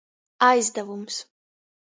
[0.47, 1.15] Aizdavums.